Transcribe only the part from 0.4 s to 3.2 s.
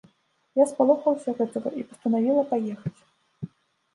Я спалохалася гэтага і пастанавіла паехаць.